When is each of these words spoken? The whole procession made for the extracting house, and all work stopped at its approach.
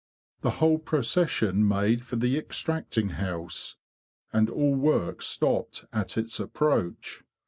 The 0.41 0.49
whole 0.57 0.79
procession 0.79 1.67
made 1.67 2.03
for 2.03 2.15
the 2.15 2.35
extracting 2.35 3.09
house, 3.09 3.75
and 4.33 4.49
all 4.49 4.73
work 4.73 5.21
stopped 5.21 5.85
at 5.93 6.17
its 6.17 6.39
approach. 6.39 7.21